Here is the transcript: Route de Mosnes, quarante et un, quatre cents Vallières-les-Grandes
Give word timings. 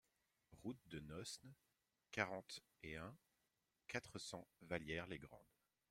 Route 0.63 0.79
de 0.87 0.99
Mosnes, 0.99 1.53
quarante 2.09 2.59
et 2.81 2.97
un, 2.97 3.15
quatre 3.87 4.17
cents 4.17 4.47
Vallières-les-Grandes 4.63 5.53